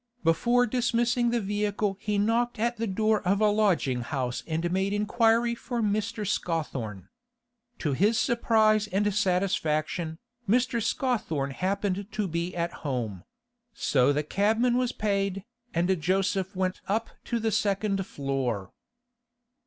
Before 0.23 0.65
dismissing 0.65 1.29
the 1.29 1.39
vehicle 1.39 1.95
he 1.99 2.17
knocked 2.17 2.57
at 2.57 2.77
the 2.77 2.87
door 2.87 3.21
of 3.21 3.39
a 3.39 3.51
lodging 3.51 4.01
house 4.01 4.41
and 4.47 4.71
made 4.71 4.93
inquiry 4.93 5.53
for 5.53 5.79
Mr. 5.79 6.27
Scawthorne. 6.27 7.07
To 7.77 7.93
his 7.93 8.17
surprise 8.17 8.87
and 8.87 9.13
satisfaction, 9.13 10.17
Mr. 10.49 10.81
Scawthorne 10.81 11.51
happened 11.51 12.07
to 12.13 12.27
be 12.27 12.55
at 12.55 12.73
home; 12.81 13.25
so 13.75 14.11
the 14.11 14.23
cabman 14.23 14.75
was 14.75 14.91
paid, 14.91 15.45
and 15.71 16.01
Joseph 16.01 16.55
went 16.55 16.81
up 16.87 17.11
to 17.25 17.39
the 17.39 17.51
second 17.51 18.03
floor. 18.07 18.71